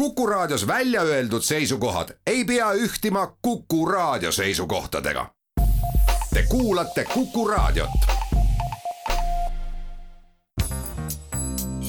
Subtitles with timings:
[0.00, 5.34] Kuku Raadios välja öeldud seisukohad ei pea ühtima Kuku Raadio seisukohtadega.
[6.34, 7.90] Te kuulate Kuku Raadiot.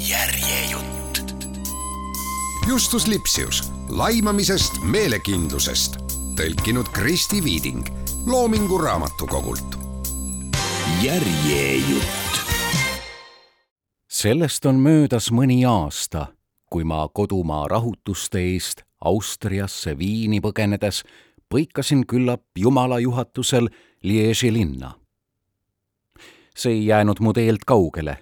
[0.09, 1.35] järjejutt.
[2.67, 5.95] Justus Lipsius laimamisest meelekindlusest,
[6.35, 7.87] tõlkinud Kristi Viiding
[8.25, 9.75] Loomingu Raamatukogult.
[11.01, 12.41] järjejutt.
[14.09, 16.40] sellest on möödas mõni aasta
[16.71, 21.01] kui ma kodumaa rahutuste eest Austriasse Viini põgenedes
[21.51, 23.67] põikasin küllap Jumala juhatusel
[24.03, 24.95] Liege'i linna.
[26.55, 28.17] see ei jäänud mu teelt kaugele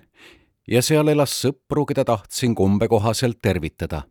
[0.68, 4.04] ja seal elas sõpru, keda tahtsin kombekohaselt tervitada.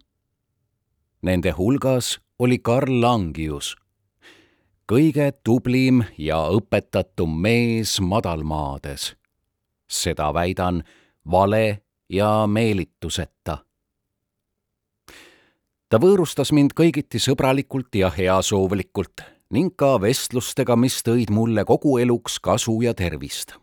[1.23, 3.77] Nende hulgas oli Karl Langius,
[4.91, 9.15] kõige tublim ja õpetatum mees madalmaades.
[9.89, 10.83] seda väidan
[11.25, 13.68] vale ja meelituseta
[15.89, 19.25] ta võõrustas mind kõigiti sõbralikult ja heasoovlikult
[19.57, 23.57] ning ka vestlustega, mis tõid mulle kogu eluks kasu ja tervist.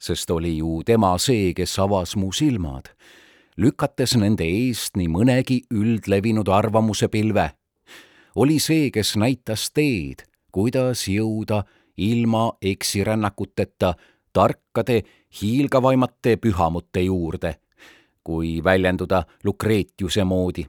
[0.00, 2.88] sest oli ju tema see, kes avas mu silmad,
[3.56, 7.50] lükates nende eest nii mõnegi üldlevinud arvamuse pilve.
[8.34, 11.64] oli see, kes näitas teed, kuidas jõuda
[11.96, 13.94] ilma eksirännakuteta
[14.32, 15.02] tarkade
[15.42, 17.58] hiilgavaimate pühamute juurde,
[18.24, 20.66] kui väljenduda Lukreetiuse moodi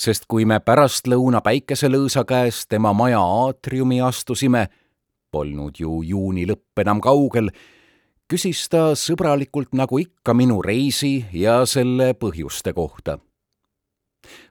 [0.00, 4.66] sest kui me pärastlõuna päikeselõõsa käes tema maja aatriumi astusime,
[5.30, 7.50] polnud ju juuni lõpp enam kaugel,
[8.30, 13.18] küsis ta sõbralikult nagu ikka minu reisi ja selle põhjuste kohta.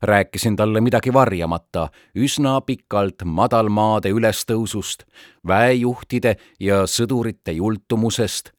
[0.01, 5.05] rääkisin talle midagi varjamata üsna pikalt madalmaade ülestõusust,
[5.47, 8.51] väejuhtide ja sõdurite jultumusest,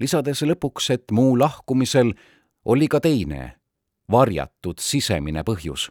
[0.00, 2.12] lisades lõpuks, et mu lahkumisel
[2.64, 3.56] oli ka teine
[4.10, 5.90] varjatud sisemine põhjus.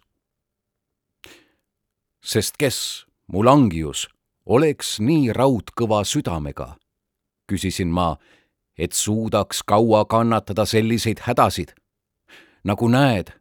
[2.25, 4.07] sest kes, mu langius,
[4.45, 6.75] oleks nii raudkõva südamega,
[7.45, 8.15] küsisin ma,
[8.77, 11.73] et suudaks kaua kannatada selliseid hädasid.
[12.63, 13.33] nagu näed,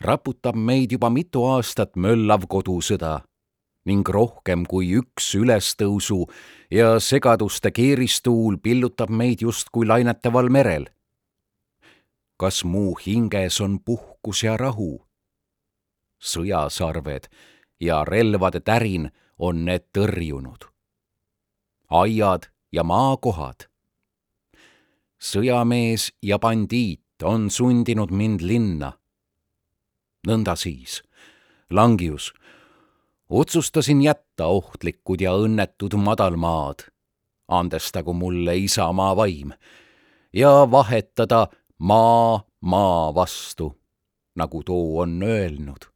[0.00, 3.20] raputab meid juba mitu aastat möllav kodusõda
[3.86, 6.26] ning rohkem kui üks ülestõusu
[6.70, 10.86] ja segaduste keeristuul pillutab meid justkui laineteval merel
[12.42, 13.78] kas mu hinges on
[14.22, 15.02] puhkus ja rahu?
[16.22, 17.26] sõjasarved
[17.80, 20.70] ja relvade tärin on need tõrjunud.
[21.90, 23.66] aiad ja maakohad.
[25.18, 28.92] sõjamees ja bandiit on sundinud mind linna.
[30.26, 31.02] nõnda siis,
[31.70, 32.32] Langius,
[33.28, 36.86] otsustasin jätta ohtlikud ja õnnetud madalmaad,
[37.48, 39.52] andestagu mulle isamaa vaim,
[40.32, 43.81] ja vahetada maa maa vastu,
[44.34, 45.88] nagu too on öelnud,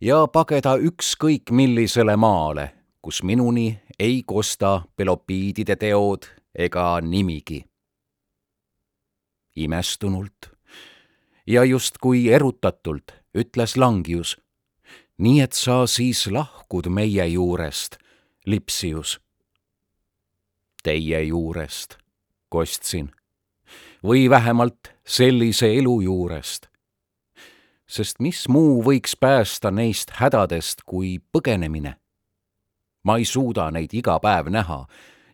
[0.00, 2.72] ja pageda ükskõik millisele maale,
[3.02, 7.64] kus minuni ei kosta pelopiidide teod ega nimigi.
[9.56, 10.50] imestunult
[11.46, 14.36] ja justkui erutatult ütles Langius,
[15.18, 17.98] nii et sa siis lahkud meie juurest,
[18.46, 19.20] Lipsius.
[20.82, 21.96] Teie juurest,
[22.48, 23.12] kostsin
[24.04, 26.68] või vähemalt sellise elu juurest.
[27.86, 31.96] Sest mis muu võiks päästa neist hädadest kui põgenemine?
[33.04, 34.86] ma ei suuda neid iga päev näha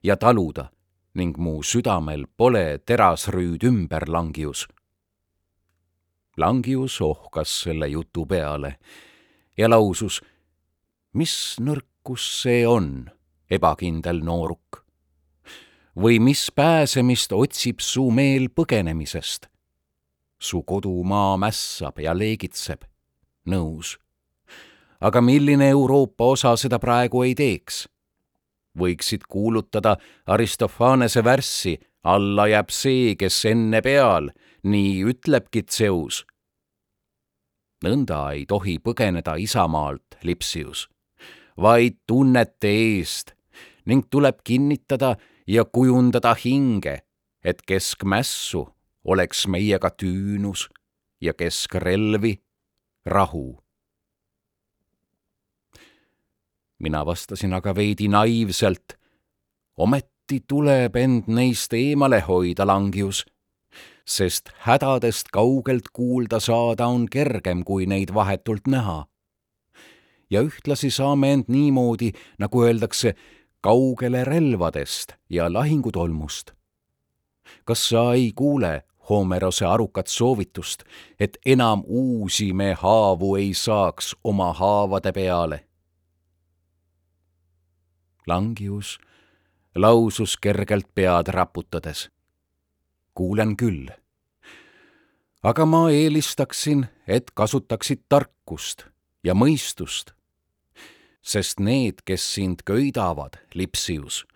[0.03, 0.71] ja taluda
[1.15, 4.67] ning mu südamel pole terasrüüd ümber Langius.
[6.37, 8.77] Langius ohkas selle jutu peale
[9.59, 10.21] ja lausus,
[11.13, 13.11] mis nõrkus see on,
[13.51, 14.85] ebakindel nooruk
[16.01, 19.51] või mis pääsemist otsib su meel põgenemisest?
[20.41, 22.85] Su kodumaa mässab ja leegitseb,
[23.47, 23.99] nõus.
[25.01, 27.89] aga milline Euroopa osa seda praegu ei teeks?
[28.79, 29.97] võiksid kuulutada
[30.27, 34.31] Aristofanese värssi alla jääb see, kes enne peal,
[34.63, 36.25] nii ütlebki Zeus.
[37.85, 40.89] nõnda ei tohi põgeneda Isamaalt, Lipsius,
[41.57, 43.35] vaid tunnete eest
[43.87, 45.17] ning tuleb kinnitada,
[45.51, 46.99] ja kujundada hinge,
[47.45, 48.69] et keskmässu
[49.05, 50.69] oleks meiega tüünus
[51.21, 52.43] ja keskrelvi
[53.07, 53.61] rahu.
[56.81, 58.99] mina vastasin aga veidi naiivselt.
[59.77, 63.25] ometi tuleb end neist eemale hoida, Langius,
[64.07, 69.07] sest hädadest kaugelt kuulda saada on kergem, kui neid vahetult näha.
[70.31, 73.15] ja ühtlasi saame end niimoodi, nagu öeldakse,
[73.61, 76.60] kaugele relvadest ja lahingutolmust.
[77.65, 80.83] Kas sa ei kuule Homerose arukat soovitust,
[81.21, 85.65] et enam uusi me haavu ei saaks oma haavade peale.
[88.27, 88.99] Langius
[89.75, 92.11] lausus kergelt pead raputades.
[93.15, 93.89] kuulen küll.
[95.43, 98.85] aga ma eelistaksin, et kasutaksid tarkust
[99.25, 100.13] ja mõistust.
[101.23, 104.27] sest need, kes sind köidavad, Lipsius,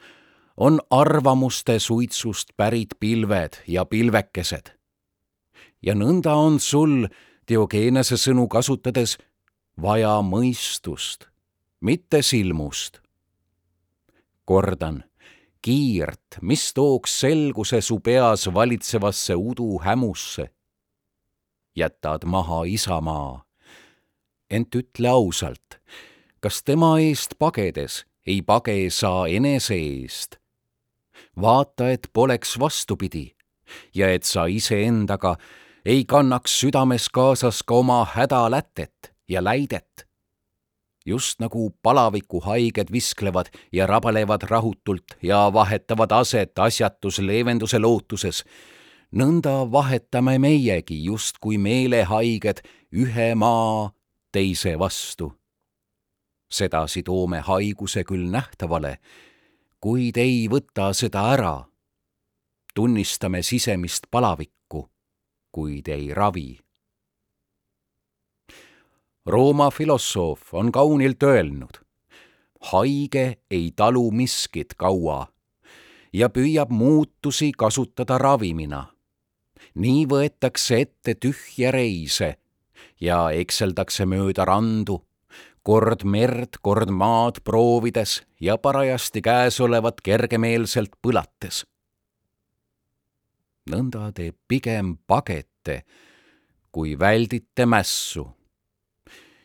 [0.57, 4.71] on arvamuste suitsust pärit pilved ja pilvekesed.
[5.83, 7.07] ja nõnda on sul,
[7.49, 9.19] Diogeenese sõnu kasutades,
[9.83, 11.27] vaja mõistust,
[11.81, 13.01] mitte silmust.
[14.45, 15.05] kordan,
[15.63, 20.51] kiirt, mis tooks selguse su peas valitsevasse uduhämusse.
[21.77, 23.45] jätad maha Isamaa.
[24.51, 25.81] ent ütle ausalt,
[26.41, 30.44] kas tema eest pagedes ei page sa enese eest
[31.41, 33.35] vaata, et poleks vastupidi
[33.95, 35.37] ja et sa iseendaga
[35.85, 40.07] ei kannaks südames kaasas ka oma hädalätet ja läidet.
[41.07, 48.45] just nagu palavikuhaiged visklevad ja rabelevad rahutult ja vahetavad aset asjatus leevenduse lootuses,
[49.13, 53.93] nõnda vahetame meiegi justkui meelehaiged ühe maa
[54.33, 55.33] teise vastu.
[56.51, 58.99] sedasi toome haiguse küll nähtavale
[59.85, 61.57] kuid ei võta seda ära.
[62.75, 64.81] tunnistame sisemist palavikku,
[65.53, 66.59] kuid ei ravi.
[69.27, 71.77] Rooma filosoof on kaunilt öelnud,
[72.73, 75.29] haige ei talu miskit kaua
[76.13, 78.87] ja püüab muutusi kasutada ravimina.
[79.75, 82.37] nii võetakse ette tühje reise
[83.01, 85.05] ja ekseldakse mööda randu
[85.65, 91.65] kord merd, kord maad proovides ja parajasti käesolevat kergemeelselt põlates.
[93.71, 95.85] nõnda te pigem pagete,
[96.73, 98.29] kui väldite mässu.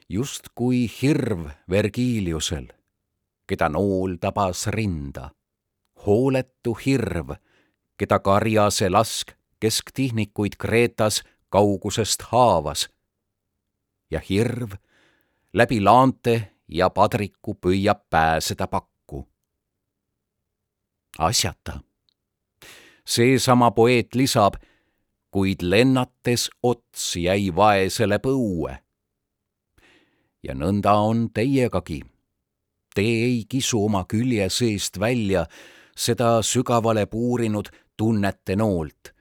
[0.09, 2.67] justkui hirv Vergiliusel,
[3.47, 5.31] keda nool tabas rinda.
[6.05, 7.31] hooletu hirv,
[7.97, 12.89] keda karjase lask kesktihnikuid Kreetas kaugusest haavas.
[14.11, 14.75] ja hirv
[15.53, 19.27] läbi laante ja padriku püüab pääseda pakku.
[21.19, 21.79] asjata.
[23.05, 24.53] seesama poeet lisab,
[25.31, 28.77] kuid lennates ots jäi vaesele põue.
[30.43, 32.01] ja nõnda on teiegagi.
[32.95, 35.45] Te ei kisu oma külje seest välja
[35.95, 39.13] seda sügavale puurinud tunnete noolt,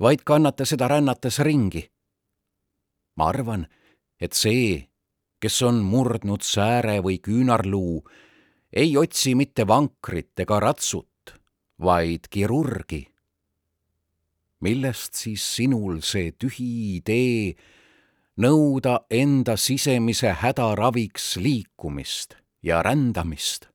[0.00, 1.90] vaid kannate seda rännates ringi.
[3.16, 3.66] ma arvan,
[4.20, 4.91] et see
[5.42, 8.02] kes on murdnud sääre või küünarluu,
[8.72, 11.34] ei otsi mitte vankrit ega ratsut,
[11.82, 13.08] vaid kirurgi.
[14.62, 17.56] millest siis sinul see tühi idee
[18.38, 23.66] nõuda enda sisemise häda raviks liikumist ja rändamist?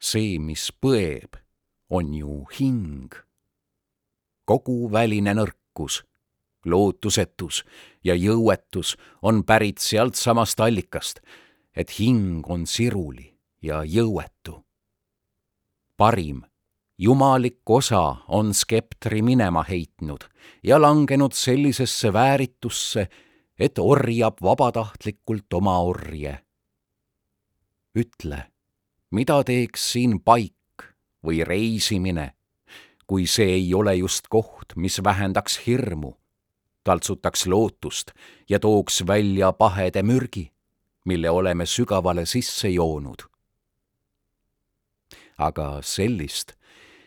[0.00, 1.36] see, mis põeb,
[1.90, 3.12] on ju hing.
[4.48, 6.02] kogu väline nõrkus
[6.70, 7.64] lootusetus
[8.04, 11.20] ja jõuetus on pärit sealt samast allikast,
[11.76, 14.64] et hing on siruli ja jõuetu.
[15.96, 16.42] parim,
[16.98, 20.24] jumalik osa on skeptri minema heitnud
[20.62, 23.08] ja langenud sellisesse vääritusse,
[23.58, 26.38] et orjab vabatahtlikult oma orje.
[27.98, 28.42] ütle,
[29.10, 30.54] mida teeks siin paik
[31.24, 32.34] või reisimine,
[33.06, 36.14] kui see ei ole just koht, mis vähendaks hirmu
[36.88, 38.10] taltsutaks lootust
[38.48, 40.48] ja tooks välja pahede mürgi,
[41.04, 43.22] mille oleme sügavale sisse joonud.
[45.38, 46.52] aga sellist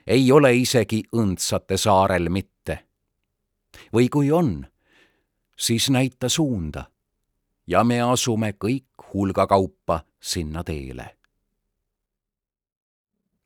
[0.08, 2.78] ei ole isegi õndsate saarel mitte.
[3.94, 4.68] või kui on,
[5.58, 6.86] siis näita suunda
[7.68, 11.18] ja me asume kõik hulgakaupa sinna teele.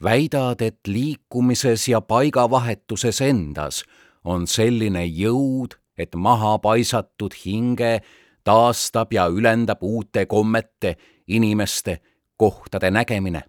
[0.03, 3.83] väidad, et liikumises ja paigavahetuses endas
[4.23, 8.01] on selline jõud et maha paisatud hinge
[8.45, 10.95] taastab ja ülendab uute kommete,
[11.27, 12.01] inimeste,
[12.37, 13.43] kohtade nägemine.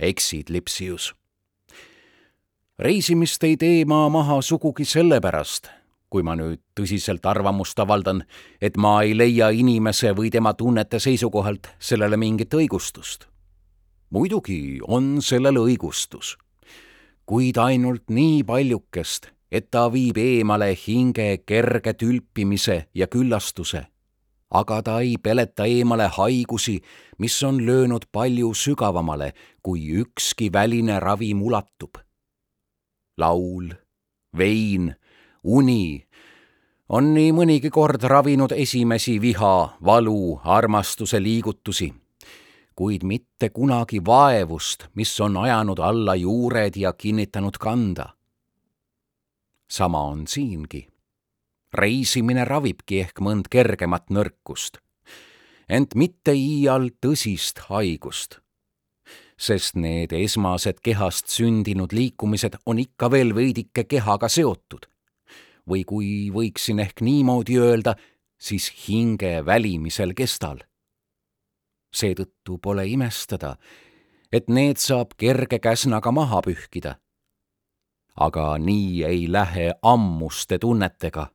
[0.00, 1.14] eksid, Lipsius.
[2.78, 5.68] reisimist ei tee ma maha sugugi sellepärast,
[6.10, 8.24] kui ma nüüd tõsiselt arvamust avaldan,
[8.60, 13.26] et ma ei leia inimese või tema tunnete seisukohalt sellele mingit õigustust.
[14.10, 16.36] muidugi on sellel õigustus,
[17.26, 23.86] kuid ainult nii paljukest, et ta viib eemale hinge kerge tülpimise ja küllastuse.
[24.50, 26.80] aga ta ei peleta eemale haigusi,
[27.18, 29.32] mis on löönud palju sügavamale,
[29.62, 31.98] kui ükski väline ravim ulatub.
[33.18, 33.68] laul,
[34.38, 34.94] vein,
[35.42, 36.06] uni
[36.88, 41.92] on nii mõnigi kord ravinud esimesi viha, valu, armastuse liigutusi,
[42.74, 48.12] kuid mitte kunagi vaevust, mis on ajanud alla juured ja kinnitanud kanda.
[49.68, 50.88] Sama on siingi.
[51.74, 54.78] reisimine ravibki ehk mõnd kergemat nõrkust,
[55.68, 58.38] ent mitte iial tõsist haigust
[59.36, 64.86] sest need esmased kehast sündinud liikumised on ikka veel veidike kehaga seotud
[65.68, 67.94] või kui võiksin ehk niimoodi öelda,
[68.38, 70.60] siis hinge välimisel kestal.
[71.94, 73.56] seetõttu pole imestada,
[74.32, 76.96] et need saab kerge käsnaga maha pühkida.
[78.16, 81.26] Aga nii ei lähe ammuste tunnetega,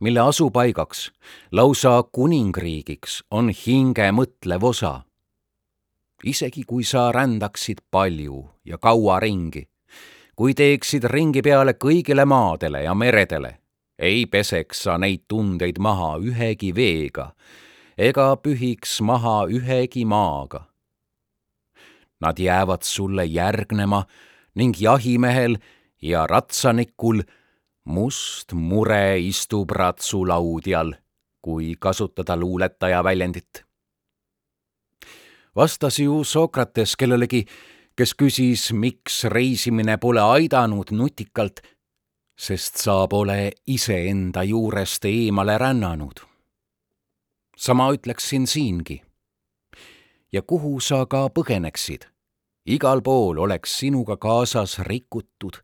[0.00, 1.12] mille asupaigaks,
[1.52, 5.00] lausa kuningriigiks on hinge mõtlev osa.
[6.24, 9.68] isegi kui sa rändaksid palju ja kaua ringi
[10.36, 13.58] kui teeksid ringi peale kõigile maadele ja meredele,
[13.98, 17.32] ei peseks sa neid tundeid maha ühegi veega
[17.98, 20.64] ega pühiks maha ühegi maaga.
[22.22, 24.04] Nad jäävad sulle järgnema
[24.54, 25.58] ning jahimehel
[26.02, 27.22] ja ratsanikul
[27.84, 30.94] must mure istub ratsulaudjal,
[31.42, 33.64] kui kasutada luuletaja väljendit.
[35.56, 37.46] vastas ju Sokrates kellelegi
[37.96, 41.60] kes küsis, miks reisimine pole aidanud nutikalt,
[42.38, 46.20] sest sa pole iseenda juurest eemale rännanud.
[47.56, 49.02] sama ütleksin siingi.
[50.32, 52.08] ja kuhu sa ka põgeneksid,
[52.66, 55.60] igal pool oleks sinuga kaasas rikutud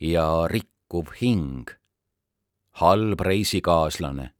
[0.00, 1.70] ja rikkuv hing,
[2.70, 4.30] halb reisikaaslane.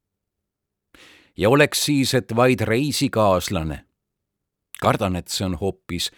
[1.37, 3.85] ja oleks siis, et vaid reisikaaslane.
[4.81, 6.11] kardan, et see on hoopis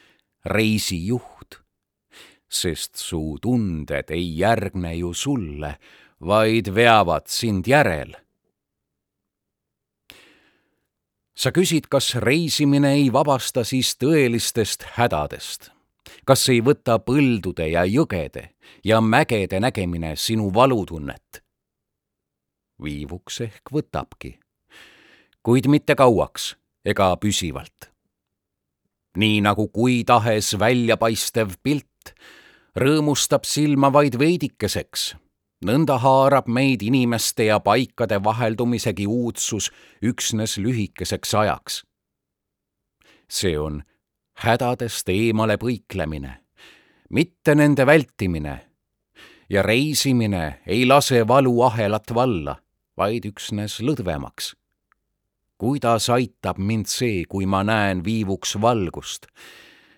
[0.47, 1.59] reisijuht,
[2.51, 5.79] sest su tunded ei järgne ju sulle,
[6.21, 8.15] vaid veavad sind järel.
[11.35, 15.72] sa küsid, kas reisimine ei vabasta siis tõelistest hädadest?
[16.25, 18.49] Kas ei võta põldude ja jõgede
[18.85, 21.43] ja mägede nägemine sinu valutunnet?
[22.83, 24.39] viivuks ehk võtabki,
[25.43, 27.93] kuid mitte kauaks ega püsivalt
[29.17, 32.15] nii nagu kui tahes väljapaistev pilt
[32.79, 35.13] rõõmustab silma vaid veidikeseks,
[35.69, 39.71] nõnda haarab meid inimeste ja paikade vaheldumisegi uudsus
[40.03, 41.83] üksnes lühikeseks ajaks.
[43.29, 43.83] see on
[44.43, 46.33] hädadest eemale põiklemine,
[47.11, 48.57] mitte nende vältimine
[49.51, 52.57] ja reisimine ei lase valuahelat valla,
[52.97, 54.55] vaid üksnes lõdvemaks
[55.63, 59.29] kuidas aitab mind see, kui ma näen viivuks valgust,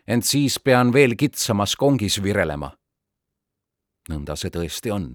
[0.05, 2.69] ent siis pean veel kitsamas kongis virelema.
[4.13, 5.07] nõnda see tõesti on.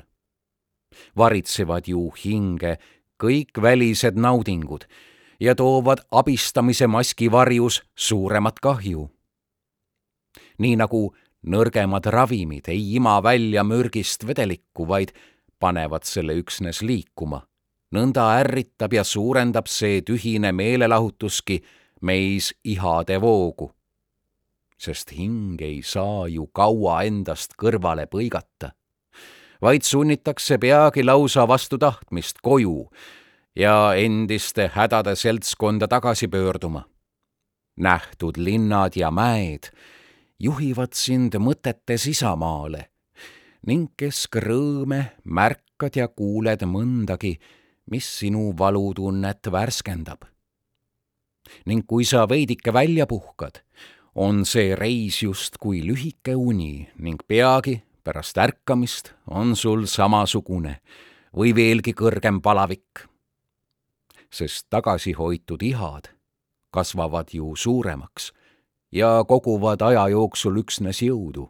[1.17, 2.79] varitsevad ju hinge
[3.21, 4.87] kõik välised naudingud
[5.39, 9.05] ja toovad abistamise maski varjus suuremat kahju.
[10.59, 11.09] Nii nagu
[11.47, 15.13] nõrgemad ravimid ei ima välja mürgist vedelikku, vaid
[15.59, 17.43] panevad selle üksnes liikuma
[17.95, 21.59] nõnda ärritab ja suurendab see tühine meelelahutuski
[22.01, 23.71] meis ihade voogu.
[24.77, 28.71] sest hing ei saa ju kaua endast kõrvale põigata,
[29.61, 32.87] vaid sunnitakse peagi lausa vastu tahtmist koju
[33.55, 36.85] ja endiste hädade seltskonda tagasi pöörduma.
[37.77, 39.71] nähtud linnad ja mäed
[40.39, 42.87] juhivad sind mõtetes isamaale
[43.67, 47.33] ning keskrõõme märkad ja kuuled mõndagi,
[47.91, 50.23] mis sinu valutunnet värskendab.
[51.65, 53.61] ning kui sa veidike välja puhkad,
[54.15, 60.79] on see reis justkui lühike uni ning peagi pärast ärkamist on sul samasugune
[61.35, 63.07] või veelgi kõrgem palavik.
[64.31, 66.09] sest tagasihoitud ihad
[66.71, 68.31] kasvavad ju suuremaks
[68.91, 71.49] ja koguvad aja jooksul üksnes jõudu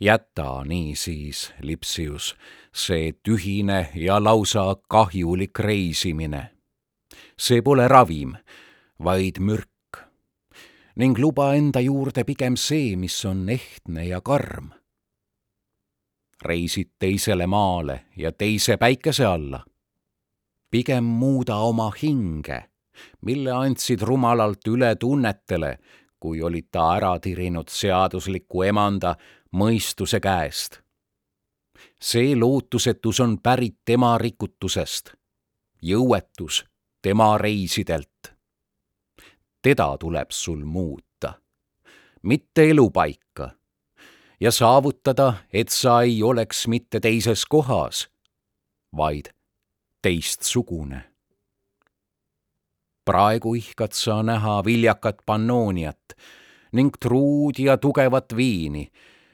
[0.00, 2.36] jäta niisiis, Lipsius,
[2.74, 6.50] see tühine ja lausa kahjulik reisimine.
[7.38, 8.36] see pole ravim,
[9.04, 9.68] vaid mürk.
[10.96, 14.70] ning luba enda juurde pigem see, mis on ehtne ja karm.
[16.42, 19.64] reisid teisele maale ja teise päikese alla.
[20.70, 22.64] pigem muuda oma hinge,
[23.20, 25.78] mille andsid rumalalt üle tunnetele,
[26.20, 29.16] kui olid ta ära tirinud seadusliku emanda
[29.52, 30.80] mõistuse käest.
[32.00, 35.12] see lootusetus on pärit tema rikutusest,
[35.82, 36.64] jõuetus
[37.02, 38.34] tema reisidelt.
[39.62, 41.32] teda tuleb sul muuta,
[42.22, 43.50] mitte elupaika
[44.40, 48.08] ja saavutada, et sa ei oleks mitte teises kohas,
[48.96, 49.32] vaid
[50.02, 51.15] teistsugune.
[53.06, 56.16] Praegu ihkad sa näha viljakat pannooniat
[56.72, 58.90] ning truud ja tugevat viini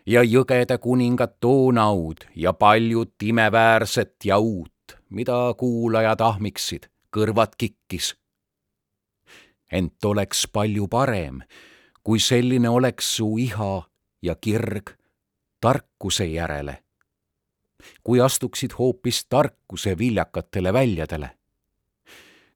[0.07, 8.15] ja jõgede kuningat Donaud ja paljut imeväärset ja uut, mida kuulajad ahmiksid, kõrvad kikkis.
[9.73, 11.41] ent oleks palju parem,
[12.05, 13.83] kui selline oleks su iha
[14.23, 14.91] ja kirg
[15.61, 16.83] tarkuse järele.
[18.05, 21.31] kui astuksid hoopis tarkuse viljakatele väljadele.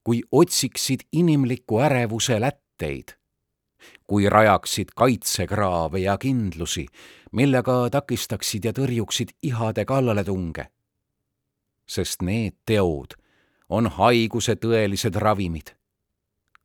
[0.06, 3.16] Kui otsiksid inimliku ärevuse lätteid
[4.06, 6.86] kui rajaksid kaitsekraave ja kindlusi,
[7.32, 10.66] millega takistaksid ja tõrjuksid ihade kallaletunge.
[11.86, 13.14] sest need teod
[13.68, 15.74] on haiguse tõelised ravimid.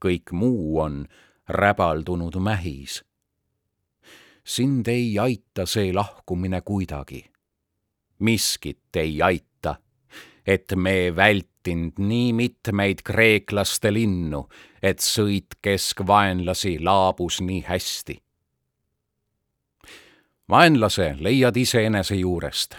[0.06, 1.08] kõik muu on
[1.48, 3.04] räbaldunud mähis.
[4.44, 7.32] sind ei aita see lahkumine kuidagi.
[8.20, 9.51] miskit ei aita,
[10.46, 14.48] et me vältinud nii mitmeid kreeklaste linnu,
[14.82, 18.22] et sõit keskvaenlasi laabus nii hästi
[20.52, 22.76] vaenlase leiad iseenese juurest,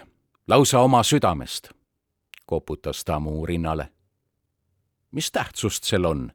[0.49, 1.71] lausa oma südamest,
[2.47, 3.89] koputas ta mu rinnale.
[5.11, 6.33] mis tähtsust sel on,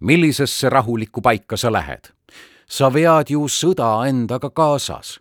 [0.00, 2.12] millisesse rahulikku paika sa lähed?
[2.66, 5.20] sa vead ju sõda endaga kaasas.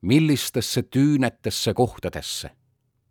[0.00, 2.50] millistesse tüünetesse kohtadesse?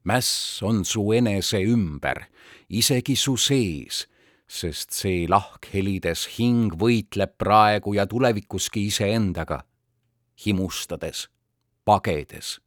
[0.04, 2.26] Mäss on su enese ümber,
[2.70, 4.08] isegi su sees,
[4.48, 9.64] sest see lahkhelides hing võitleb praegu ja tulevikuski iseendaga,
[10.46, 11.28] himustades
[11.86, 12.62] pagedes,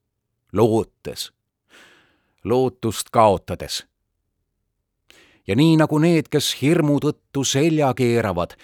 [0.53, 1.33] lootes,
[2.45, 3.85] lootust kaotades.
[5.47, 8.57] ja nii nagu need, kes hirmu tõttu selja keeravad,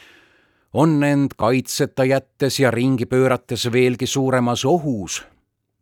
[0.75, 5.23] on end kaitseta jättes ja ringi pöörates veelgi suuremas ohus,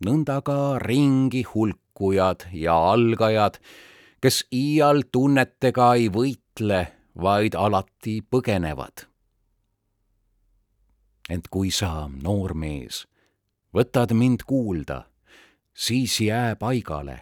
[0.07, 3.59] nõnda ka ringi hulkujad ja algajad,
[4.21, 6.81] kes iial tunnetega ei võitle,
[7.21, 9.07] vaid alati põgenevad.
[11.31, 13.05] ent kui sa, noor mees,
[13.71, 15.05] võtad mind kuulda,
[15.75, 17.21] siis jää paigale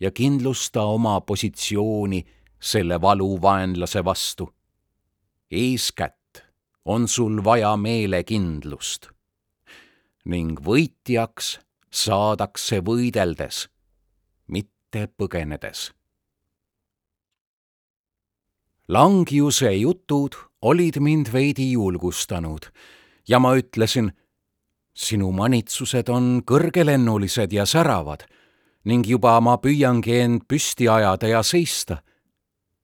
[0.00, 2.26] ja kindlusta oma positsiooni
[2.60, 4.52] selle valuvaenlase vastu.
[5.50, 6.44] eeskätt
[6.84, 9.08] on sul vaja meelekindlust
[10.24, 11.58] ning võitjaks
[11.90, 13.66] saadakse võideldes,
[14.48, 15.90] mitte põgenedes.
[18.90, 22.66] Langiuse jutud olid mind veidi julgustanud
[23.28, 24.10] ja ma ütlesin
[24.94, 28.26] sinu manitsused on kõrgelennulised ja säravad
[28.90, 32.00] ning juba ma püüangi end püsti ajada ja seista,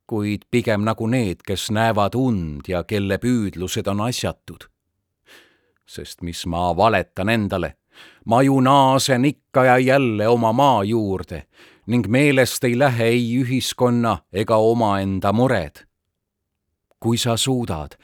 [0.06, 4.68] kuid pigem nagu need, kes näevad und ja kelle püüdlused on asjatud.
[5.86, 7.76] sest mis ma valetan endale,
[8.24, 11.46] ma ju naasen ikka ja jälle oma maa juurde
[11.86, 15.86] ning meelest ei lähe ei ühiskonna ega omaenda mured.
[17.00, 17.96] kui sa suudad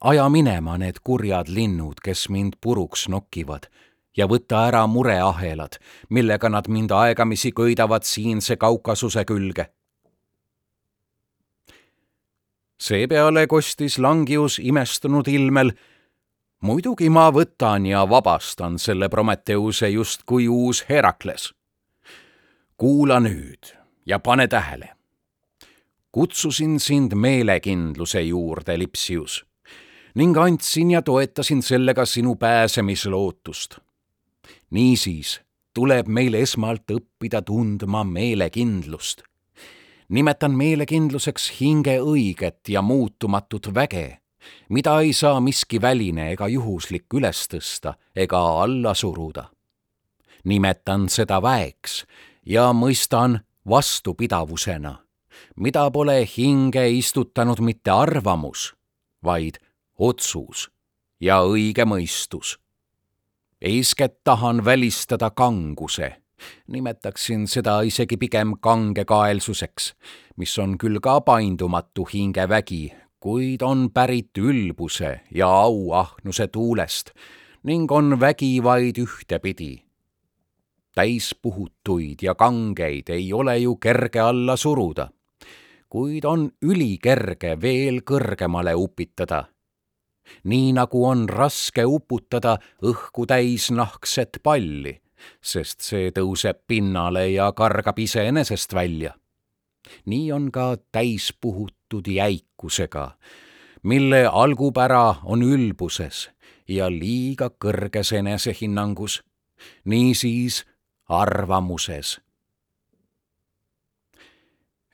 [0.00, 3.68] aja minema need kurjad linnud, kes mind puruks nokivad
[4.16, 5.76] ja võta ära mureahelad,
[6.10, 9.70] millega nad mind aegamisi köidavad siinse Kaukasuse külge.
[12.80, 15.72] seepeale kostis Langius imestunud ilmel.
[16.60, 21.54] Muidugi ma võtan ja vabastan selle Prometheuse justkui uus Herakles.
[22.76, 24.90] kuula nüüd ja pane tähele.
[26.12, 29.44] kutsusin sind meelekindluse juurde, Lipsius
[30.14, 33.78] ning andsin ja toetasin sellega sinu pääsemislootust.
[34.70, 35.40] niisiis
[35.74, 39.22] tuleb meil esmalt õppida tundma meelekindlust.
[40.08, 44.18] nimetan meelekindluseks hinge õiget ja muutumatut väge,
[44.68, 49.50] mida ei saa miski väline ega juhuslik üles tõsta ega alla suruda.
[50.44, 52.04] nimetan seda väeks
[52.46, 54.96] ja mõistan vastupidavusena,
[55.56, 58.74] mida pole hinge istutanud mitte arvamus,
[59.24, 59.58] vaid
[59.98, 60.70] otsus
[61.20, 62.58] ja õige mõistus.
[63.60, 66.16] eeskätt tahan välistada kanguse,
[66.66, 69.92] nimetaksin seda isegi pigem kangekaelsuseks,
[70.36, 77.10] mis on küll ka paindumatu hingevägi, kuid on pärit ülbuse ja auahnuse tuulest
[77.62, 79.84] ning on vägi vaid ühtepidi.
[80.94, 85.08] täispuhutuid ja kangeid ei ole ju kerge alla suruda,
[85.88, 89.44] kuid on ülikerge veel kõrgemale upitada
[90.44, 92.56] nii nagu on raske uputada
[92.86, 94.94] õhku täis nahkset palli,
[95.42, 99.14] sest see tõuseb pinnale ja kargab iseenesest välja.
[100.06, 103.16] nii on ka täispuhutud jäikusega,
[103.82, 106.30] mille algupära on ülbuses
[106.68, 109.22] ja liiga kõrges enesehinnangus,
[109.84, 110.64] niisiis
[111.08, 112.20] arvamuses.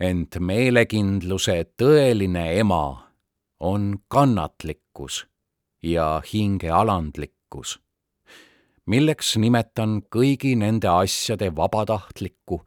[0.01, 3.09] ent meelekindluse tõeline ema
[3.61, 5.27] on kannatlikkus
[5.83, 7.79] ja hingealandlikkus,
[8.87, 12.61] milleks nimetan kõigi nende asjade vabatahtlikku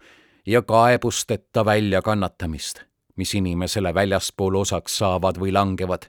[0.45, 2.88] ja kaebusteta väljakannatamist,
[3.19, 6.07] mis inimesele väljaspool osaks saavad või langevad.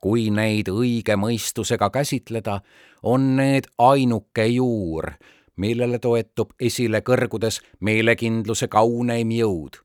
[0.00, 2.60] kui neid õige mõistusega käsitleda,
[3.02, 5.10] on need ainuke juur,
[5.56, 9.76] millele toetub esile kõrgudes meelekindluse kauneim jõud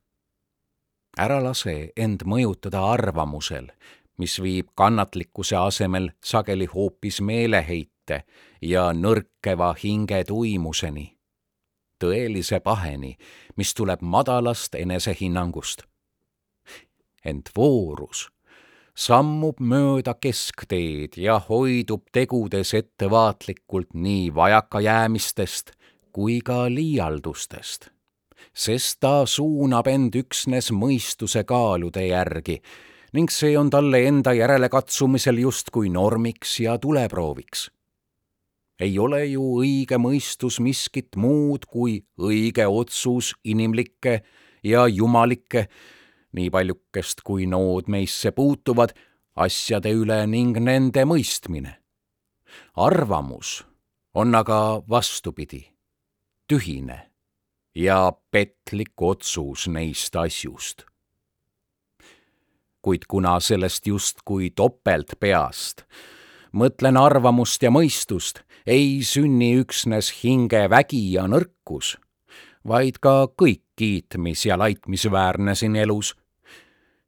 [1.16, 3.70] ära lase end mõjutada arvamusel,
[4.20, 8.22] mis viib kannatlikkuse asemel sageli hoopis meeleheite
[8.62, 11.08] ja nõrkeva hinge tuimuseni,
[12.00, 13.16] tõelise paheni,
[13.56, 15.86] mis tuleb madalast enesehinnangust.
[17.26, 18.28] Ent voorus
[18.96, 25.74] sammub mööda keskteed ja hoidub tegudes ettevaatlikult nii vajakajäämistest
[26.16, 27.90] kui ka liialdustest,
[28.56, 32.62] sest ta suunab end üksnes mõistuse kaalude järgi
[33.16, 37.70] ning see on talle enda järelekatsumisel justkui normiks ja tuleprooviks.
[38.80, 44.22] ei ole ju õige mõistus miskit muud kui õige otsus inimlikke
[44.64, 45.68] ja jumalikke,
[46.32, 48.94] nii paljukest kui nood meisse puutuvad,
[49.36, 51.76] asjade üle ning nende mõistmine.
[52.76, 53.64] arvamus
[54.14, 55.66] on aga vastupidi,
[56.48, 57.10] tühine
[57.74, 60.86] ja petlik otsus neist asjust
[62.86, 65.82] kuid kuna sellest justkui topeltpeast,
[66.54, 71.96] mõtlen arvamust ja mõistust, ei sünni üksnes hingevägi ja nõrkus,
[72.62, 76.14] vaid ka kõik kiitmis- ja laitmisväärne siin elus,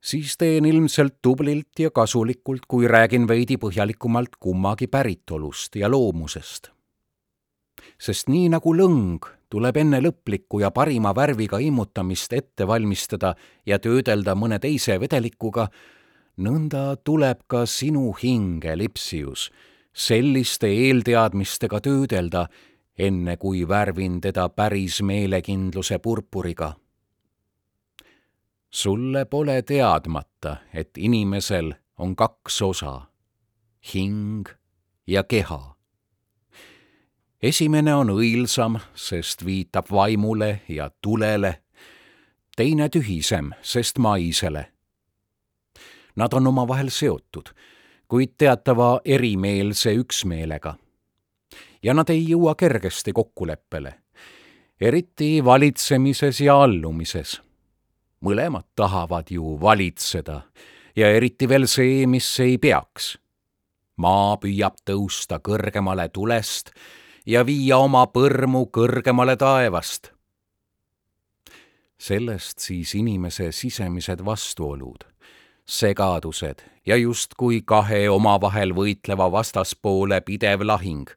[0.00, 6.70] siis teen ilmselt tublilt ja kasulikult, kui räägin veidi põhjalikumalt kummagi päritolust ja loomusest.
[7.98, 13.34] sest nii nagu lõng tuleb enne lõplikku ja parima värviga immutamist ette valmistada
[13.66, 15.68] ja töödelda mõne teise vedelikuga,
[16.36, 19.48] nõnda tuleb ka sinu hinge, Lipsius,
[19.92, 22.46] selliste eelteadmistega töödelda,
[22.98, 26.74] enne kui värvin teda päris meelekindluse purpuriga.
[28.70, 33.00] sulle pole teadmata, et inimesel on kaks osa,
[33.94, 34.48] hing
[35.06, 35.78] ja keha
[37.42, 41.62] esimene on õilsam, sest viitab vaimule ja tulele,
[42.56, 44.66] teine tühisem, sest maisele.
[46.16, 47.52] Nad on omavahel seotud,
[48.08, 50.74] kuid teatava erimeelse üksmeelega.
[51.82, 53.94] Ja nad ei jõua kergesti kokkuleppele,
[54.80, 57.40] eriti valitsemises ja allumises.
[58.20, 60.42] mõlemad tahavad ju valitseda
[60.96, 63.18] ja eriti veel see, mis ei peaks
[63.98, 66.70] maa püüab tõusta kõrgemale tulest
[67.26, 70.12] ja viia oma põrmu kõrgemale taevast.
[71.98, 75.02] sellest siis inimese sisemised vastuolud,
[75.66, 81.10] segadused ja justkui kahe omavahel võitleva vastaspoole pidev lahing.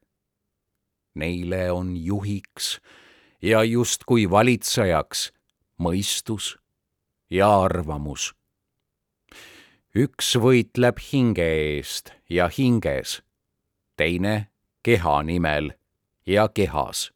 [1.15, 2.79] Neile on juhiks
[3.41, 5.31] ja justkui valitsejaks
[5.81, 6.57] mõistus
[7.29, 8.33] ja arvamus.
[9.95, 13.21] üks võitleb hinge eest ja hinges,
[13.97, 14.47] teine
[14.83, 15.73] keha nimel
[16.25, 17.11] ja kehas.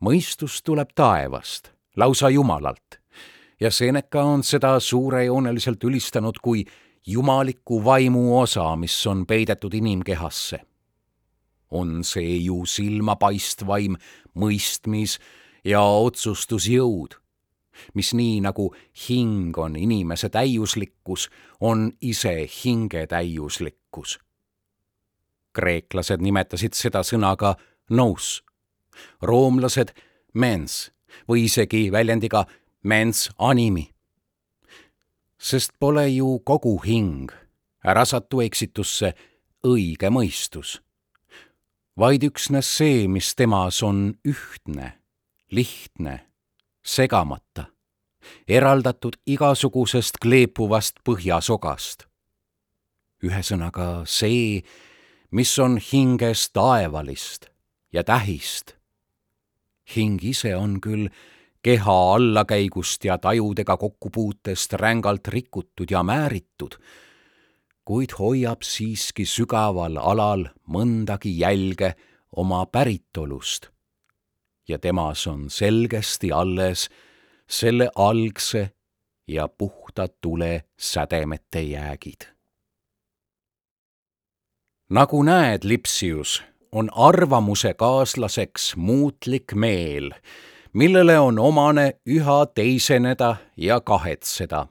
[0.00, 3.00] mõistus tuleb taevast, lausa Jumalalt
[3.60, 6.64] ja Seneca on seda suurejooneliselt ülistanud kui
[7.06, 10.60] jumaliku vaimu osa, mis on peidetud inimkehasse.
[11.70, 13.96] On see ju silmapaistvaim
[14.34, 15.18] mõistmis-
[15.64, 17.18] ja otsustusjõud,
[17.94, 18.70] mis nii nagu
[19.08, 21.28] hing on inimese täiuslikkus,
[21.60, 24.18] on ise hinge täiuslikkus
[25.58, 27.54] kreeklased nimetasid seda sõnaga
[27.90, 28.38] nous,
[29.22, 29.92] roomlased
[30.34, 30.88] mens
[31.28, 32.44] või isegi väljendiga
[32.82, 33.88] mens animi.
[35.38, 37.30] sest pole ju kogu hing,
[37.84, 39.12] ära satu eksitusse,
[39.62, 40.80] õige mõistus,
[41.98, 44.92] vaid üksnes see, mis temas on ühtne,
[45.50, 46.20] lihtne,
[46.84, 47.66] segamata,
[48.46, 52.06] eraldatud igasugusest kleepuvast põhjasogast.
[53.18, 54.62] ühesõnaga see,
[55.30, 57.50] mis on hinges taevalist
[57.92, 58.76] ja tähist.
[59.96, 61.08] hing ise on küll
[61.62, 66.78] keha allakäigust ja tajudega kokkupuutest rängalt rikutud ja määritud,
[67.88, 71.94] kuid hoiab siiski sügaval alal mõndagi jälge
[72.36, 73.70] oma päritolust.
[74.68, 76.88] ja temas on selgesti alles
[77.48, 78.70] selle algse
[79.28, 82.38] ja puhta tule sädemete jäägid
[84.88, 90.10] nagu näed, Lipsius, on arvamuse kaaslaseks muutlik meel,
[90.72, 94.66] millele on omane üha teiseneda ja kahetseda.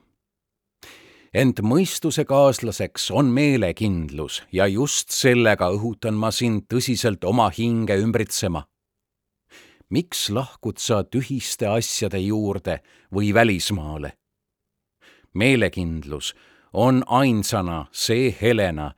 [1.38, 8.63] Ent mõistuse kaaslaseks on meelekindlus ja just sellega õhutan ma sind tõsiselt oma hinge ümbritsema.
[9.89, 12.80] miks lahkud sa tühiste asjade juurde
[13.13, 14.17] või välismaale?
[15.34, 16.34] meelekindlus
[16.73, 18.91] on ainsana see Helena,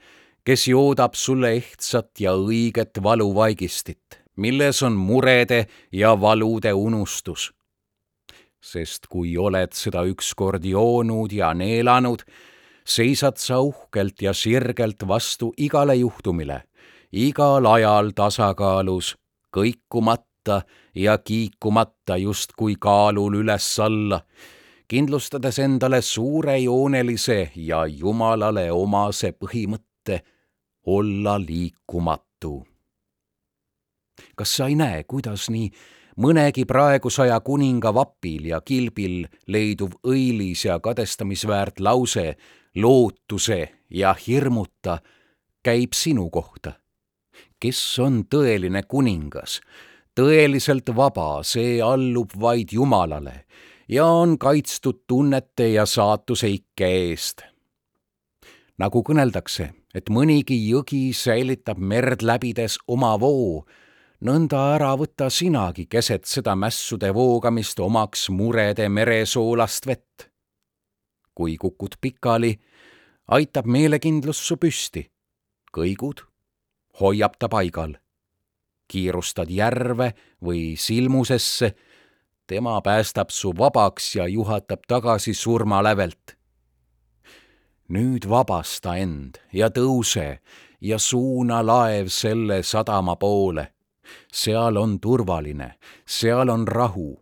[0.45, 7.51] kes joodab sulle ehtsat ja õiget valuvaigistit, milles on murede ja valude unustus.
[8.61, 12.23] Sest kui oled seda ükskord joonud ja neelanud,
[12.85, 16.63] seisad sa uhkelt ja sirgelt vastu igale juhtumile,
[17.11, 19.15] igal ajal tasakaalus,
[19.55, 20.61] kõikumata
[20.95, 24.23] ja kiikumata justkui kaalul üles-alla
[24.89, 30.21] kindlustades endale suurejoonelise ja Jumalale omase põhimõtte
[30.85, 32.65] olla liikumatu.
[34.35, 35.69] kas sa ei näe, kuidas nii
[36.19, 42.35] mõnegi praegusaja kuninga vapil ja kilbil leiduv õilis ja kadestamisväärt lause
[42.75, 44.99] lootuse ja hirmuta
[45.63, 46.75] käib sinu kohta?
[47.59, 49.57] kes on tõeline kuningas,
[50.15, 53.43] tõeliselt vaba, see allub vaid Jumalale
[53.89, 57.43] ja on kaitstud tunnete ja saatuse ikke eest.
[58.79, 63.65] nagu kõneldakse, et mõnigi jõgi säilitab merd läbides oma voo,
[64.25, 70.29] nõnda ära võta sinagi keset seda mässude voogamist omaks murede meresoolast vett.
[71.35, 72.59] kui kukud pikali,
[73.27, 75.09] aitab meelekindlus su püsti.
[75.71, 76.25] kõigud,
[76.99, 77.97] hoiab ta paigal.
[78.87, 81.75] kiirustad järve või silmusesse
[82.47, 86.35] tema päästab su vabaks ja juhatab tagasi surmalävelt.
[87.89, 90.39] nüüd vabasta end ja tõuse
[90.81, 93.78] ja suuna laev selle sadama poole.
[94.33, 95.73] Seal on turvaline,
[96.05, 97.19] seal on rahu,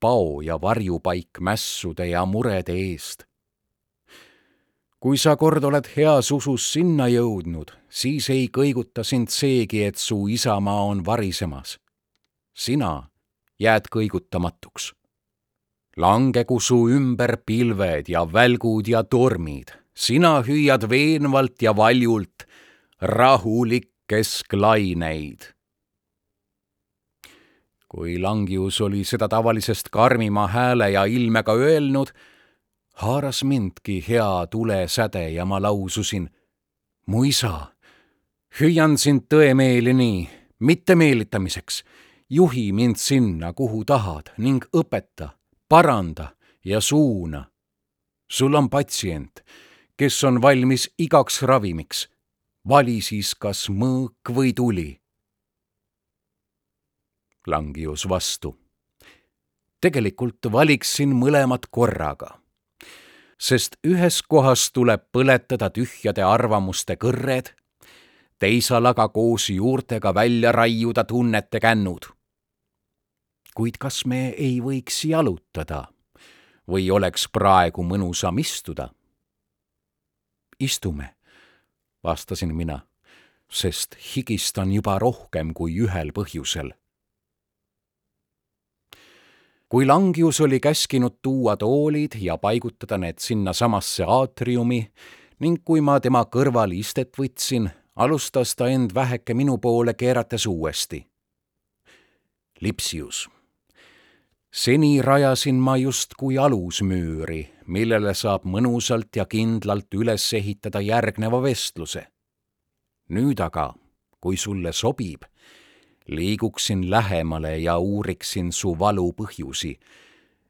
[0.00, 3.24] pao ja varjupaik mässude ja murede eest.
[5.00, 10.26] kui sa kord oled heas usus sinna jõudnud, siis ei kõiguta sind seegi, et su
[10.26, 11.78] isamaa on varisemas.
[12.54, 13.10] sina
[13.58, 14.92] jääd kõigutamatuks.
[15.96, 22.44] langegu su ümber pilved ja välgud ja tormid, sina hüüad veenvalt ja valjult
[23.00, 25.55] rahulik kesklaineid.
[27.96, 32.10] Kui Langius oli seda tavalisest karmima hääle ja ilmega öelnud,
[33.00, 36.30] haaras mindki hea tulesäde ja ma laususin.
[37.06, 37.72] mu isa,
[38.60, 40.28] hüüan sind tõemeeli nii,
[40.60, 41.84] mitte meelitamiseks
[42.30, 45.28] juhi mind sinna, kuhu tahad ning õpeta,
[45.68, 47.44] paranda ja suuna.
[48.28, 49.40] sul on patsient,
[49.96, 52.08] kes on valmis igaks ravimiks.
[52.68, 55.00] vali siis kas mõõk või tuli.
[57.46, 58.56] Langius vastu.
[59.80, 62.40] tegelikult valiksin mõlemad korraga
[63.38, 67.52] sest ühes kohas tuleb põletada tühjade arvamuste kõrred,
[68.38, 72.16] teisal aga koos juurtega välja raiuda tunnete kännud
[73.56, 75.86] kuid kas me ei võiks jalutada
[76.68, 78.90] või oleks praegu mõnusam istuda?
[80.60, 81.08] istume,
[82.04, 82.78] vastasin mina,
[83.48, 86.70] sest higistan juba rohkem kui ühel põhjusel.
[89.68, 94.80] Kui Langius oli käskinud tuua toolid ja paigutada need sinnasamasse aatriumi
[95.40, 101.06] ning kui ma tema kõrval istet võtsin, alustas ta end väheke minu poole keerates uuesti.
[102.60, 103.26] Lipsius
[104.56, 112.06] seni rajasin ma justkui alusmüüri, millele saab mõnusalt ja kindlalt üles ehitada järgneva vestluse.
[113.08, 113.74] nüüd aga,
[114.20, 115.22] kui sulle sobib,
[116.06, 119.76] liiguksin lähemale ja uuriksin su valu põhjusi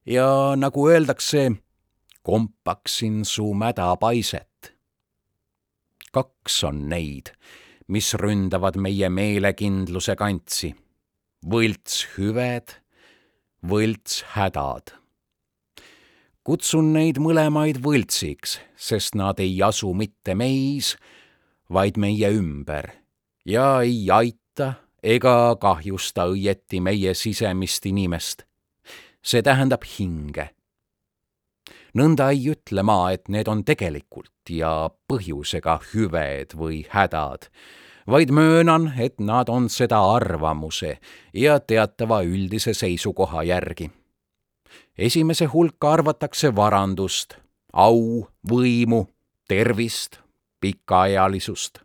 [0.07, 1.53] ja nagu öeldakse,
[2.23, 4.75] kompaksin su mädapaiset.
[6.13, 7.35] kaks on neid,
[7.89, 10.75] mis ründavad meie meelekindluse kantsi.
[11.47, 12.87] võlts hüved
[13.67, 14.93] võltshädad.
[16.45, 20.95] kutsun neid mõlemaid võltsiks, sest nad ei asu mitte meis,
[21.71, 22.93] vaid meie ümber
[23.45, 24.46] ja ei aita
[25.07, 28.43] ega kahjusta õieti meie sisemist inimest.
[29.23, 30.51] see tähendab hinge.
[31.95, 37.51] nõnda ei ütle ma, et need on tegelikult ja põhjusega hüved või hädad
[38.07, 40.99] vaid möönan, et nad on seda arvamuse
[41.35, 43.91] ja teatava üldise seisukoha järgi.
[44.99, 47.35] esimese hulka arvatakse varandust,
[47.73, 49.07] au, võimu,
[49.49, 50.19] tervist,
[50.61, 51.79] pikaealisust.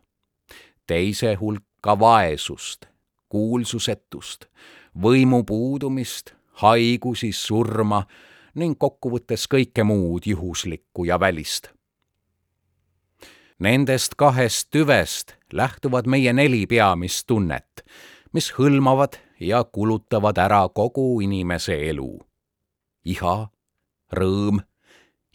[0.86, 2.86] teise hulka ka vaesust,
[3.32, 4.46] kuulsusetust,
[4.92, 8.02] võimu puudumist, haigusi, surma
[8.60, 11.70] ning kokkuvõttes kõike muud juhuslikku ja välist.
[13.62, 17.84] Nendest kahest tüvest lähtuvad meie neli peamist tunnet,
[18.34, 22.18] mis hõlmavad ja kulutavad ära kogu inimese elu.
[23.04, 23.36] iha,
[24.12, 24.60] rõõm,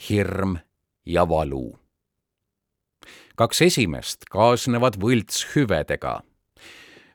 [0.10, 0.58] hirm
[1.06, 1.80] ja valu.
[3.36, 6.22] kaks esimest kaasnevad võltshüvedega,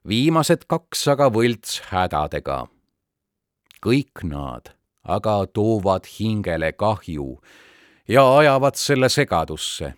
[0.08, 2.66] viimased kaks aga võltshädadega.
[3.82, 7.38] kõik nad aga toovad hingele kahju
[8.08, 9.94] ja ajavad selle segadusse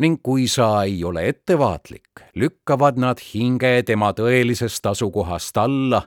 [0.00, 6.06] ning kui sa ei ole ettevaatlik, lükkavad nad hinge tema tõelisest asukohast alla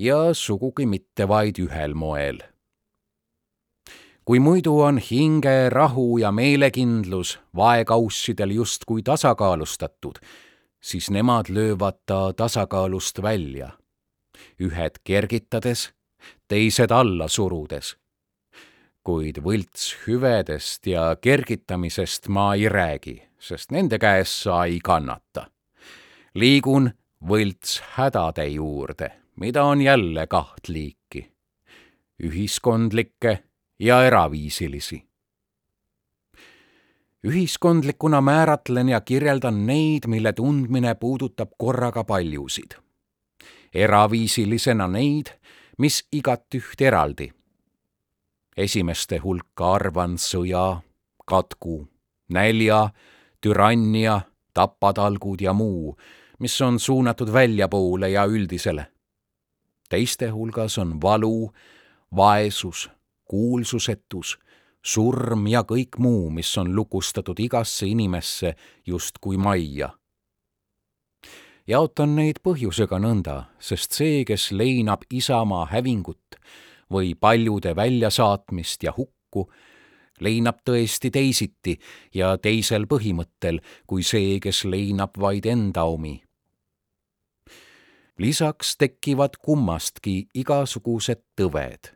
[0.00, 2.40] ja sugugi mitte vaid ühel moel.
[4.24, 10.16] kui muidu on hinge rahu ja meelekindlus vaekaussidel justkui tasakaalustatud,
[10.84, 13.70] siis nemad löövad ta tasakaalust välja,
[14.60, 15.92] ühed kergitades
[16.48, 17.96] teised alla surudes.
[19.04, 25.46] kuid võltshüvedest ja kergitamisest ma ei räägi, sest nende käes sa ei kannata.
[26.34, 26.90] liigun
[27.28, 31.32] võltshädade juurde, mida on jälle kaht liiki.
[32.22, 33.38] ühiskondlikke
[33.78, 35.04] ja eraviisilisi
[37.24, 42.70] ühiskondlikuna määratlen ja kirjeldan neid, mille tundmine puudutab korraga paljusid.
[43.74, 45.26] eraviisilisena neid,
[45.78, 47.32] mis igatüht eraldi.
[48.56, 50.80] esimeste hulka arvan sõja,
[51.26, 51.88] katku,
[52.28, 52.88] nälja,
[53.40, 54.20] türannia,
[54.54, 55.96] tapatalgud ja muu,
[56.38, 58.86] mis on suunatud väljapoole ja üldisele.
[59.88, 61.52] teiste hulgas on valu,
[62.16, 62.90] vaesus,
[63.24, 64.38] kuulsusetus,
[64.84, 68.54] surm ja kõik muu, mis on lukustatud igasse inimesse
[68.86, 69.94] justkui majja
[71.66, 76.38] jaotan neid põhjusega nõnda, sest see, kes leinab Isamaa hävingut
[76.92, 79.48] või paljude väljasaatmist ja hukku,
[80.20, 81.78] leinab tõesti teisiti
[82.14, 86.20] ja teisel põhimõttel kui see, kes leinab vaid enda omi.
[88.18, 91.90] lisaks tekivad kummastki igasugused tõved.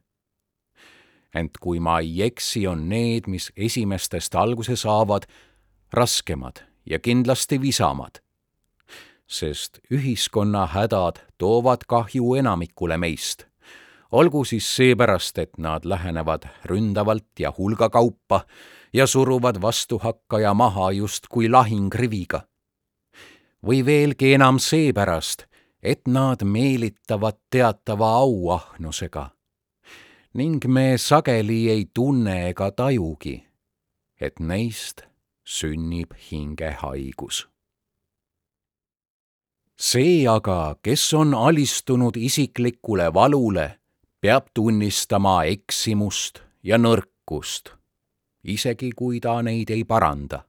[1.35, 5.27] Ent kui ma ei eksi, on need, mis esimestest alguse saavad,
[5.93, 8.23] raskemad ja kindlasti visamad
[9.29, 13.45] sest ühiskonna hädad toovad kahju enamikule meist.
[14.13, 18.41] olgu siis seepärast, et nad lähenevad ründavalt ja hulgakaupa
[18.93, 22.41] ja suruvad vastuhakkaja maha justkui lahingriviga.
[23.67, 25.45] või veelgi enam seepärast,
[25.83, 29.31] et nad meelitavad teatava auahnusega.
[30.35, 33.37] Ning me sageli ei tunne ega tajugi,
[34.21, 35.07] et neist
[35.45, 37.47] sünnib hingehaigus
[39.79, 43.79] see aga, kes on alistunud isiklikule valule,
[44.21, 47.71] peab tunnistama eksimust ja nõrkust,
[48.43, 50.45] isegi kui ta neid ei paranda.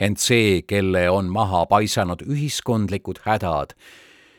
[0.00, 3.74] ent see, kelle on maha paisanud ühiskondlikud hädad,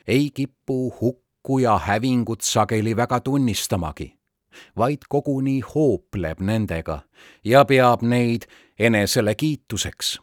[0.07, 1.26] ei kipu hukku
[1.59, 4.13] ja hävingut sageli väga tunnistamagi,
[4.77, 7.01] vaid koguni hoopleb nendega
[7.43, 10.17] ja peab neid enesele kiituseks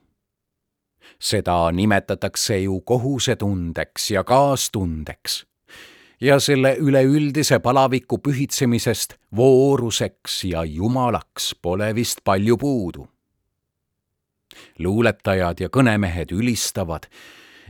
[1.24, 5.46] seda nimetatakse ju kohusetundeks ja kaastundeks.
[6.20, 13.08] ja selle üleüldise palaviku pühitsemisest vooruseks ja jumalaks pole vist palju puudu.
[14.78, 17.08] luuletajad ja kõnemehed ülistavad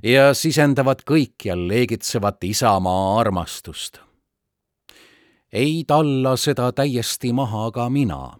[0.04, 3.98] ja sisendavad kõikjal leegitsevat isamaa armastust.
[5.52, 8.36] ei talla seda täiesti maha ka mina,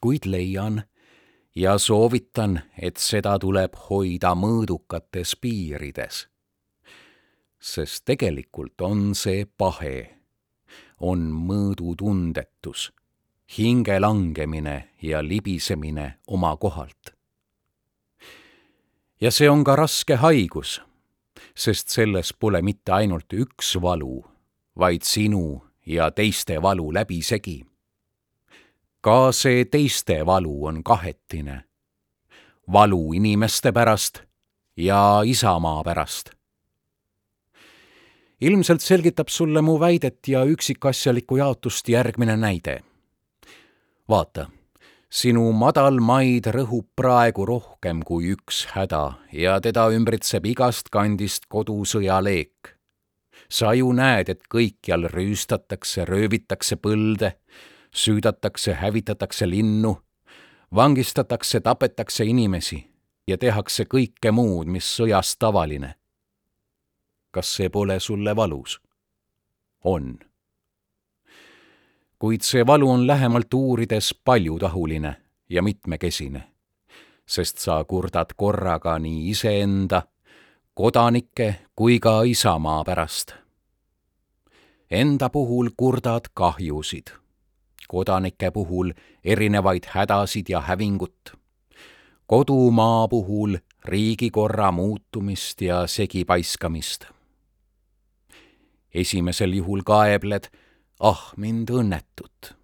[0.00, 0.82] kuid leian
[1.54, 6.28] ja soovitan, et seda tuleb hoida mõõdukates piirides.
[7.60, 10.20] sest tegelikult on see pahe,
[11.00, 12.92] on mõõdutundetus,
[13.58, 17.13] hinge langemine ja libisemine oma kohalt.
[19.24, 20.82] Ja see on ka raske haigus,
[21.56, 24.18] sest selles pole mitte ainult üks valu,
[24.76, 27.62] vaid sinu ja teiste valu läbisegi
[29.04, 31.64] ka see teiste valu on kahetine.
[32.72, 34.22] valu inimeste pärast
[34.76, 36.30] ja isamaa pärast.
[38.40, 42.82] ilmselt selgitab sulle mu väidet ja üksikasjalikku jaotust järgmine näide.
[44.08, 44.48] vaata,
[45.14, 52.74] sinu madal maid rõhub praegu rohkem kui üks häda ja teda ümbritseb igast kandist kodusõjaleek
[53.48, 57.34] sa ju näed, et kõikjal rüüstatakse, röövitakse põlde
[57.94, 59.96] süüdatakse, hävitatakse linnu,
[60.74, 62.80] vangistatakse, tapetakse inimesi
[63.28, 65.94] ja tehakse kõike muud, mis sõjas tavaline.
[67.30, 68.80] kas see pole sulle valus?
[69.84, 70.18] on.
[72.18, 75.16] Kuid see valu on lähemalt uurides paljutahuline
[75.48, 76.42] ja mitmekesine,
[77.26, 80.02] sest sa kurdad korraga nii iseenda,
[80.74, 83.34] kodanike kui ka isamaa pärast.
[84.90, 87.10] Enda puhul kurdad kahjusid,
[87.88, 88.92] kodanike puhul
[89.24, 91.32] erinevaid hädasid ja hävingut,
[92.26, 97.04] kodumaa puhul riigikorra muutumist ja segipaiskamist.
[98.94, 100.44] esimesel juhul kaebled,
[101.00, 102.54] ah mind õnnetut.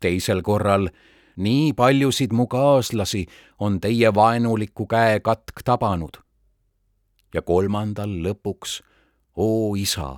[0.00, 0.88] teisel korral
[1.36, 3.26] nii paljusid mu kaaslasi
[3.58, 6.16] on teie vaenuliku käe katk tabanud.
[7.34, 8.82] ja kolmandal lõpuks,
[9.36, 10.16] oo isa,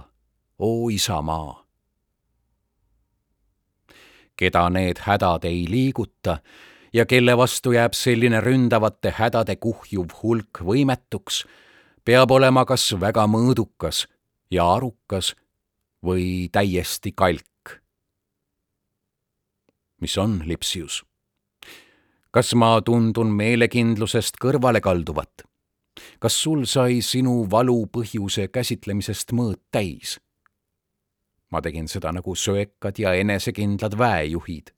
[0.59, 1.64] oo isamaa.
[4.36, 6.38] keda need hädad ei liiguta
[6.92, 11.46] ja kelle vastu jääb selline ründavate hädade kuhjuv hulk võimetuks,
[12.04, 14.07] peab olema kas väga mõõdukas
[14.50, 15.34] ja arukas
[16.07, 17.80] või täiesti kalk.
[20.00, 21.02] mis on Lipsius?
[22.30, 25.42] kas ma tundun meelekindlusest kõrvale kalduvat?
[26.20, 30.20] kas sul sai sinu valu põhjuse käsitlemisest mõõt täis?
[31.50, 34.76] ma tegin seda nagu söekad ja enesekindlad väejuhid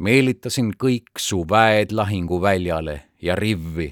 [0.00, 3.90] meelitasin kõik su väed lahinguväljale ja rivvi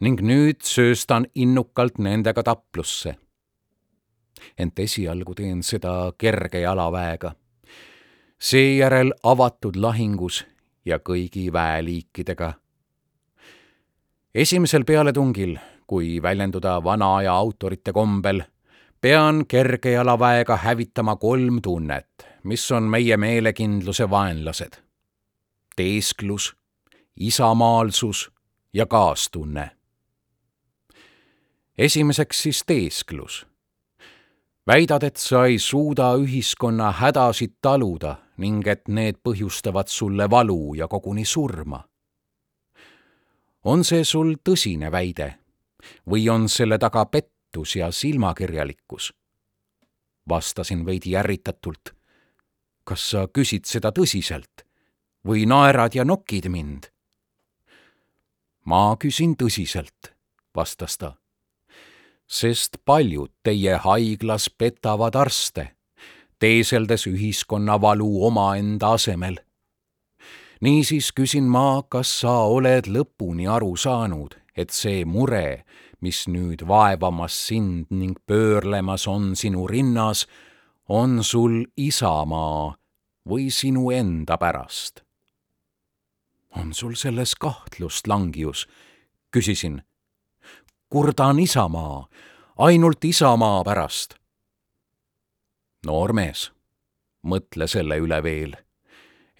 [0.00, 3.16] ning nüüd sööstan innukalt nendega taplusse.
[4.58, 7.32] Ent esialgu teen seda kerge jalaväega.
[8.38, 10.46] seejärel avatud lahingus
[10.84, 12.52] ja kõigi väeliikidega.
[14.34, 18.42] esimesel pealetungil, kui väljenduda vana aja autorite kombel,
[19.00, 24.90] pean kerge jalaväega hävitama kolm tunnet, mis on meie meelekindluse vaenlased
[25.80, 26.56] teesklus,
[27.16, 28.30] isamaalsus
[28.72, 29.70] ja kaastunne.
[31.78, 33.46] esimeseks siis teesklus.
[34.66, 40.88] Väidad, et sa ei suuda ühiskonna hädasid taluda ning et need põhjustavad sulle valu ja
[40.88, 41.84] koguni surma.
[43.64, 45.38] on see sul tõsine väide
[46.10, 49.12] või on selle taga pettus ja silmakirjalikkus?
[50.28, 51.94] vastasin veidi ärritatult.
[52.84, 54.64] kas sa küsid seda tõsiselt?
[55.26, 56.86] või naerad ja nokid mind?
[58.64, 60.14] ma küsin tõsiselt,
[60.54, 61.19] vastas ta.
[62.30, 65.64] Sest paljud teie haiglas petavad arste,
[66.38, 69.40] teeseldes ühiskonna valu omaenda asemel.
[70.60, 75.64] niisiis küsin ma, kas sa oled lõpuni aru saanud, et see mure,
[76.00, 80.26] mis nüüd vaevamas sind ning pöörlemas on sinu rinnas,
[80.88, 82.74] on sul isamaa
[83.28, 85.02] või sinu enda pärast
[86.56, 88.68] on sul selles kahtlust, Langius?
[89.30, 89.82] küsisin.
[90.90, 92.08] Kurdan isamaa,
[92.58, 94.14] ainult isamaa pärast.
[95.86, 96.50] noormees,
[97.22, 98.56] mõtle selle üle veel,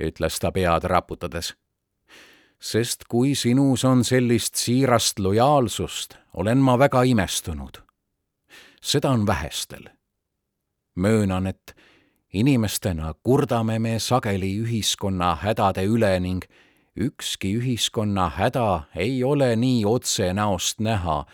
[0.01, 1.55] ütles ta pead raputades.
[2.61, 7.83] sest kui sinus on sellist siirast lojaalsust, olen ma väga imestunud.
[8.83, 9.91] seda on vähestel.
[10.95, 11.77] möönan, et
[12.33, 16.45] inimestena kurdame me sageli ühiskonna hädade üle ning
[16.97, 21.25] ükski ühiskonna häda ei ole nii otse näost näha,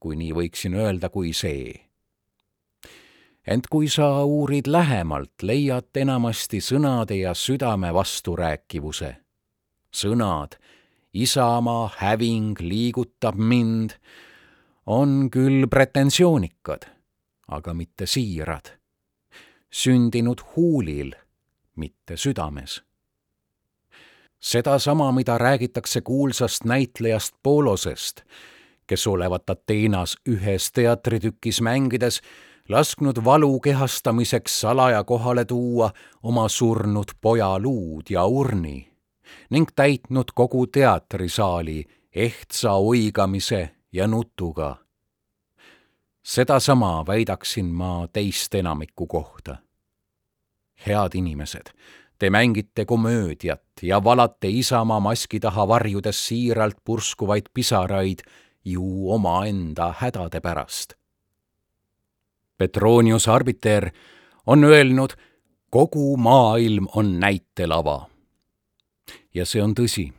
[0.00, 1.74] kui nii võiksin öelda, kui see.
[3.46, 9.16] ent kui sa uurid lähemalt, leiad enamasti sõnade ja südame vasturääkivuse.
[9.92, 10.56] sõnad,
[11.12, 13.90] isamaa häving liigutab mind,
[14.86, 16.86] on küll pretensioonikad,
[17.48, 18.78] aga mitte siirad.
[19.70, 21.14] sündinud huulil,
[21.76, 22.82] mitte südames
[24.40, 28.20] sedasama, mida räägitakse kuulsast näitlejast Polosest,
[28.86, 32.20] kes olevat Ateenas ühes teatritükis mängides
[32.68, 35.90] lasknud valu kehastamiseks salaja kohale tuua
[36.22, 38.90] oma surnud poja luud ja urni
[39.50, 41.84] ning täitnud kogu teatrisaali
[42.14, 44.76] ehtsa oigamise ja nutuga.
[46.22, 49.56] sedasama väidaksin ma teist enamiku kohta.
[50.86, 51.66] head inimesed
[52.20, 58.18] Te mängite komöödiat ja valate Isamaa maski taha varjudes siiralt purskuvaid pisaraid
[58.64, 60.92] ju omaenda hädade pärast.
[62.58, 63.90] Petronius Arbiter
[64.46, 65.10] on öelnud,
[65.70, 68.06] kogu maailm on näitelava.
[69.34, 70.12] ja see on tõsi.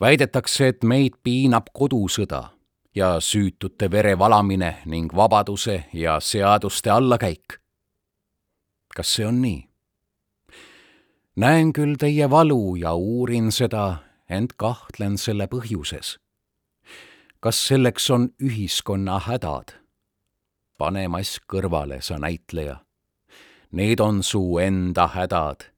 [0.00, 2.42] väidetakse, et meid piinab kodusõda
[2.94, 7.60] ja süütute vere valamine ning vabaduse ja seaduste allakäik.
[8.96, 9.67] kas see on nii?
[11.38, 16.16] Näen küll teie valu ja uurin seda, ent kahtlen selle põhjuses.
[17.40, 19.76] kas selleks on ühiskonna hädad?
[20.78, 22.80] pane mask kõrvale, sa näitleja.
[23.70, 25.70] Need on su enda hädad.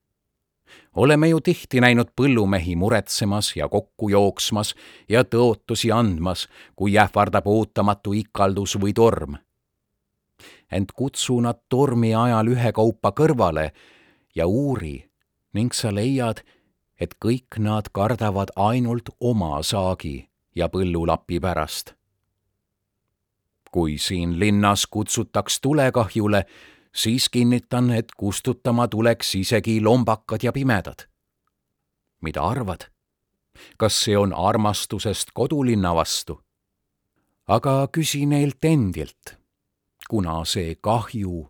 [0.96, 4.74] oleme ju tihti näinud põllumehi muretsemas ja kokku jooksmas
[5.08, 9.36] ja tõotusi andmas, kui ähvardab ootamatu ikaldus või torm.
[10.72, 13.70] ent kutsu nad tormi ajal ühekaupa kõrvale
[14.34, 15.09] ja uuri
[15.52, 16.42] ning sa leiad,
[17.00, 21.94] et kõik nad kardavad ainult oma saagi ja põllulapi pärast.
[23.70, 26.44] kui siin linnas kutsutaks tulekahjule,
[26.94, 31.06] siis kinnitan, et kustutama tuleks isegi lombakad ja pimedad.
[32.20, 32.90] mida arvad?
[33.76, 36.40] kas see on armastusest kodulinna vastu?
[37.46, 39.38] aga küsi neilt endilt,
[40.10, 41.48] kuna see kahju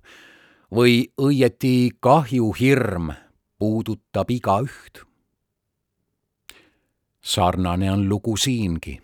[0.73, 3.11] või õieti kahjuhirm
[3.61, 5.05] puudutab igaüht
[7.21, 9.01] sarnane on lugu siingi.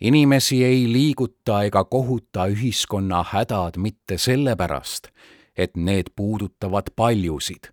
[0.00, 5.08] inimesi ei liiguta ega kohuta ühiskonna hädad mitte sellepärast,
[5.56, 7.64] et need puudutavad paljusid,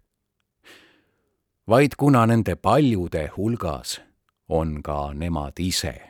[1.68, 4.02] vaid kuna nende paljude hulgas
[4.50, 6.02] on ka nemad ise.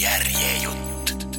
[0.00, 1.36] järjejutt.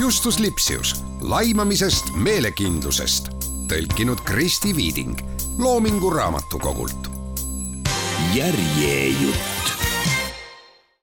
[0.00, 3.39] Justus Lipsius laimamisest meelekindlusest,
[3.70, 5.14] tõlkinud Kristi Viiding
[5.58, 7.06] Loomingu Raamatukogult.
[8.34, 9.89] järjejutt